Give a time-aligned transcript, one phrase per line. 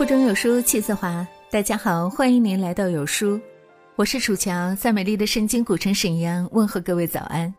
[0.00, 1.28] 腹中有书气自华。
[1.50, 3.38] 大家好，欢迎您来到有书，
[3.96, 7.54] 我是楚乔，在美丽的圣经古城沈阳问候各位早安。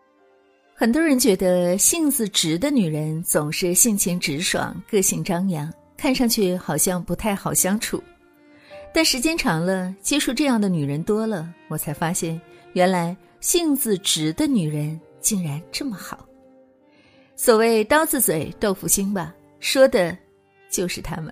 [0.73, 8.02] 很多人觉得性子直的女人总是性情直爽、个性张扬，看上去好像不太好相处。
[8.91, 12.41] 但时间长了，接触这样的女人多了，我才发现，
[12.73, 16.26] 原来性子直的女人竟然这么好。
[17.35, 20.17] 所谓刀子嘴豆腐心吧，说的
[20.71, 21.31] 就是她们。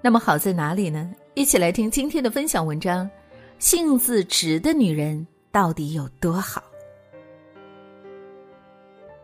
[0.00, 1.10] 那么好在哪里呢？
[1.34, 3.10] 一起来听今天的分享文章：
[3.58, 6.62] 性子直的女人到底有多好？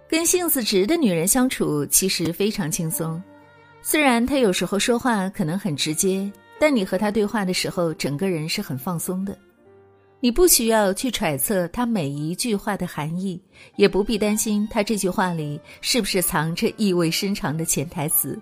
[0.09, 3.23] 跟性子直的女人相处其实非常轻松，
[3.83, 9.37] 虽然她有时候说话可能很直接，但你和她对话的时候，整个人是很放松的。
[10.19, 13.41] 你不需要去揣测她每一句话的含义，
[13.77, 18.37] 也不必担心她这句话里是不是藏着意味深长的潜台词，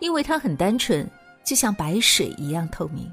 [0.00, 1.06] 因为她很单纯。
[1.48, 3.10] 就像白水一样透明。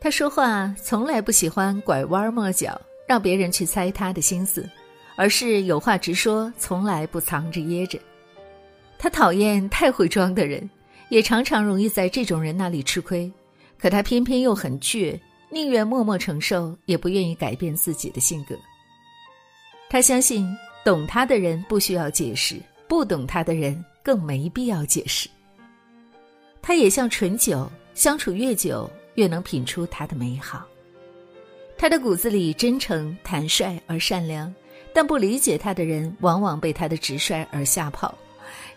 [0.00, 4.66] 他说话从来不喜欢拐弯抹角，让别人去猜他的心思，
[5.14, 7.98] 而是有话直说，从来不藏着掖着。
[8.98, 10.70] 他讨厌太会装的人，
[11.10, 13.30] 也常常容易在这种人那里吃亏。
[13.76, 18.56] 可他偏偏又很倔，宁愿默默承受，也不愿意改变自己的性格。
[19.90, 20.48] 他相信
[20.82, 25.28] 懂他的人不需要解释，不懂他的人更没必要解释。
[26.60, 30.66] 他也像醇酒，相处越久，越能品出它的美好。
[31.76, 34.52] 他的骨子里真诚、坦率而善良，
[34.92, 38.16] 但不理解他的人往往被他的直率而吓跑。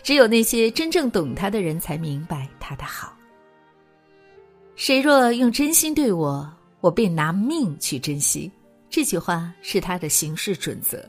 [0.03, 3.15] 只有那些真正懂他的人才明白他的好。
[4.75, 8.51] 谁若用真心对我，我便拿命去珍惜。
[8.89, 11.03] 这句话是他的行事准则。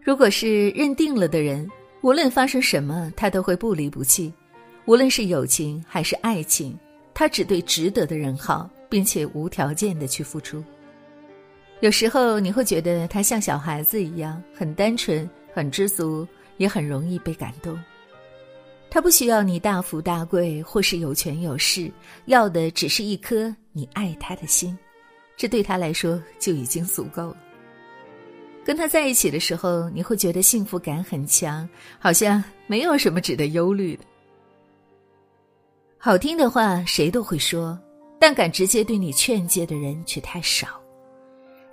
[0.00, 1.68] 如果是认定了的人，
[2.02, 4.32] 无论发生什么，他都会不离不弃。
[4.86, 6.78] 无论是友情还是爱情，
[7.14, 10.62] 他只对值得的人好，并且无条件的去付出。
[11.80, 16.26] 有时候你会觉得他像小孩子一样，很单纯、很知足，
[16.58, 17.78] 也很容易被感动。
[18.90, 21.90] 他不需要你大富大贵或是有权有势，
[22.26, 24.78] 要的只是一颗你爱他的心，
[25.36, 27.36] 这对他来说就已经足够了。
[28.64, 31.68] 跟他在一起的时候，你会觉得幸福感很强，
[31.98, 34.04] 好像没有什么值得忧虑的。
[36.04, 37.78] 好听的话谁都会说，
[38.20, 40.78] 但敢直接对你劝诫的人却太少。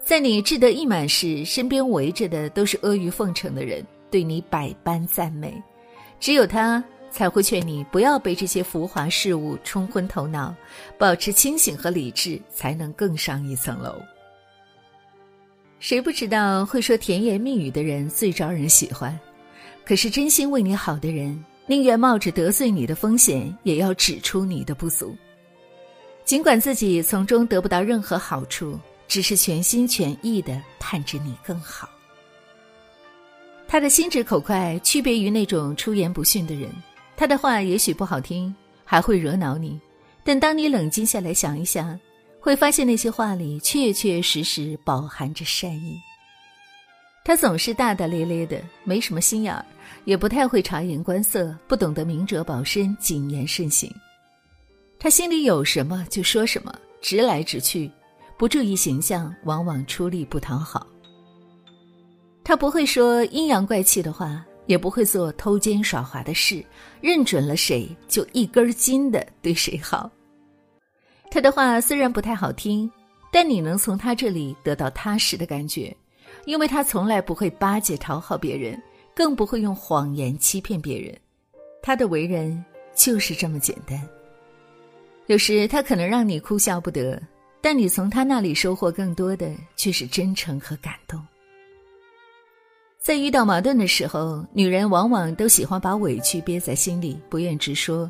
[0.02, 5.62] 在你志得意满时，身边围着的都是阿谀奉承的人，对你百般赞美。
[6.18, 10.56] 只有他才会劝你不要被这些浮华事物冲昏头脑，
[10.98, 14.02] 保持清醒和理智，才能更上一层楼。
[15.82, 19.20] 谁不知道会说甜言蜜语的人最招人喜欢？
[19.84, 21.38] 可是真心为你好的人。
[21.68, 25.16] 宁愿冒着得罪你的风险，也要指出你的不足。
[26.26, 31.90] 尽管自己从中得不到任何好处，只是全心全意的盼着你更好。
[33.68, 36.70] 他的心直口快，区别于那种出言不逊的人。
[37.16, 39.80] 他的话也许不好听，还会惹恼你，
[40.24, 41.98] 但当你冷静下来想一想，
[42.40, 45.98] 会发现那些话里确确实实饱含着善意。
[47.24, 49.66] 他总是大大咧咧的，没什么心眼儿。
[50.06, 53.94] 也不太会察言观色，不懂得明哲保身、谨言慎行。
[54.98, 57.92] 他心里有什么就说什么，直来直去，
[58.38, 60.88] 不注意形象，往往出力不讨好。
[62.44, 66.66] 他不会说阴阳怪气的话，也不会做偷奸耍滑的事，
[67.00, 70.10] 认准了谁就一根筋的对谁好。
[71.30, 72.90] 他的话虽然不太好听，
[73.32, 75.96] 但你能从他这里得到踏实的感觉，
[76.46, 78.82] 因为他从来不会巴结讨好别人。
[79.14, 81.14] 更不会用谎言欺骗别人，
[81.82, 82.64] 他的为人
[82.96, 84.02] 就是这么简单。
[85.28, 87.22] 有时他可能让你哭笑不得，
[87.60, 91.22] 但你从他那里收获更多的却是真诚和感动。
[93.00, 98.10] 在遇到矛盾的时候，女人往往都喜欢把委屈憋在心里，不愿直说，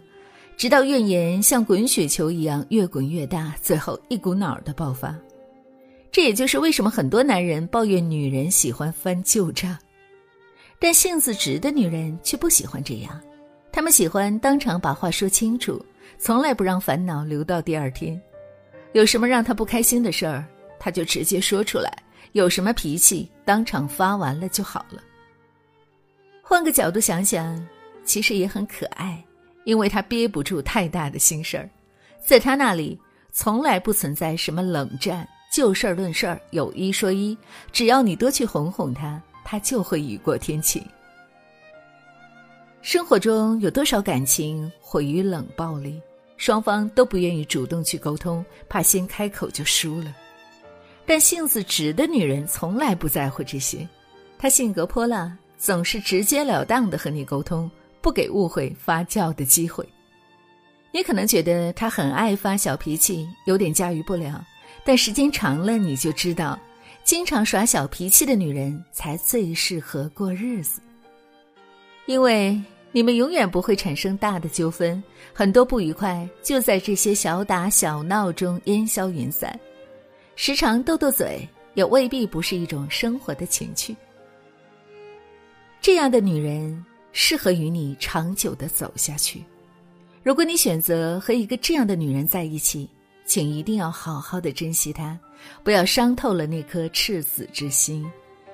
[0.55, 5.17] 直到怨言像滚雪球一样越滚越大，最后一股脑的爆发。
[6.11, 9.77] 这也就是为什么很多男人抱怨女人喜欢翻旧账。
[10.77, 13.21] 但性子直的女人却不喜欢这样，
[13.71, 15.83] 她们喜欢当场把话说清楚，
[16.17, 18.19] 从来不让烦恼留到第二天。
[18.93, 20.43] 有什么让她不开心的事儿，
[20.79, 21.89] 她就直接说出来；
[22.33, 25.01] 有什么脾气，当场发完了就好了。
[26.41, 27.65] 换个角度想想，
[28.03, 29.23] 其实也很可爱，
[29.63, 31.69] 因为她憋不住太大的心事儿，
[32.19, 32.99] 在她那里
[33.31, 37.37] 从来不存在什么冷战，就事儿论事儿，有一说一，
[37.71, 39.21] 只要你多去哄哄她。
[39.43, 40.81] 他就会雨过天晴。
[42.81, 46.01] 生活中有多少感情毁于冷暴力？
[46.37, 50.15] 双方都不愿意主动去沟通，怕先开口就输了。
[51.05, 53.85] 但性子直的女人从来不在乎这些，
[54.39, 57.69] 她性格泼辣，总是直截了当的和你沟通，
[57.99, 59.85] 不给误会发酵的机会。
[60.93, 64.41] 你可能觉得她很爱发小脾气，有点驾驭不了，
[64.83, 66.59] 但时间长了你就知道，
[67.03, 70.81] 经常耍小脾气的女人才最适合过日子，
[72.05, 72.61] 因为。
[72.93, 75.01] 你们永远不会产生大的纠纷，
[75.33, 79.57] 很多不愉快就在这些小打小闹中烟消云散。
[80.35, 83.95] 时常斗斗嘴，也未必不是一种生活的情趣。
[85.79, 89.41] 这样的女人适合与你长久的走下去。
[90.21, 92.89] 如果你选择和一个这样的女人在一起，
[93.31, 95.17] 请一定要好好的珍惜他，
[95.63, 98.05] 不要伤透了那颗赤子之心，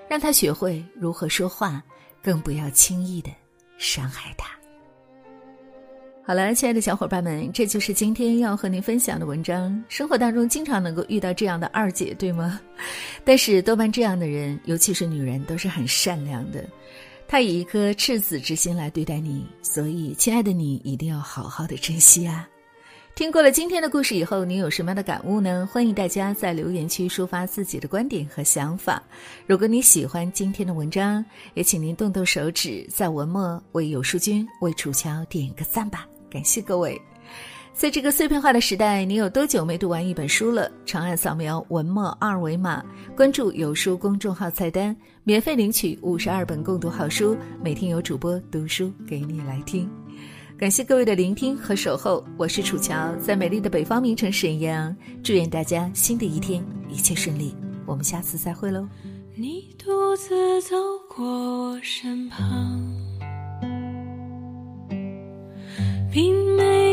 [0.08, 1.82] 让他学会如何说话，
[2.22, 3.32] 更不要轻易的。
[3.80, 4.48] 伤害他。
[6.24, 9.84] 好了，亲爱的小伙伴们，这就是今天要和您分享的文章。
[9.90, 12.62] 生活当中经常能够遇到这样的二姐，对吗？
[13.26, 16.64] 但是多半这样的人，尤其是女人，都是很善良的。
[17.28, 22.48] 她以一颗赤子之心来对待你，所以，亲爱的你一定要好好的珍惜啊。
[23.18, 25.68] 听过了今天的故事以后，您有什么样的感悟呢？
[25.72, 29.02] 欢迎大家在留言区抒发自己的观点和想法。
[29.48, 31.26] 如果你喜欢今天的文章，
[31.56, 37.02] 也请您动动手指，在文末为有书君、为楚乔点个赞吧，感谢各位。
[37.74, 40.72] 在这个碎片化的时代，你有多久没读完一本书了？
[40.86, 42.86] 长按扫描文末二维码，
[43.16, 49.90] 关注有书公众号菜单，免费领取五十二本共读好书，每天有主播读书给你来听。
[50.58, 57.54] 感谢各位的聆听和守候，我是楚乔，在美丽的北方名城沈阳，祝愿大家新的一天一切顺利，
[57.86, 58.88] 我们下次再会喽。
[59.36, 60.76] 你独自走
[61.16, 62.82] 过我身旁，
[66.12, 66.87] 并没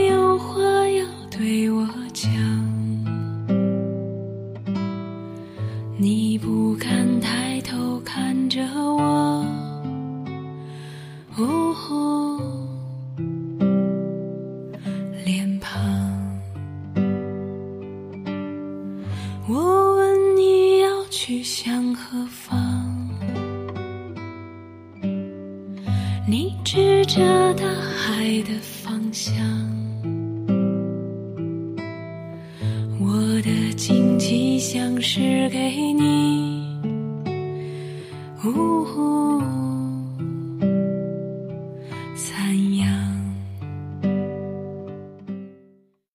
[21.26, 23.09] 去向何方？
[26.29, 29.35] 你指着大海的方向，
[33.00, 36.79] 我的荆棘像是给你。
[38.44, 38.74] 无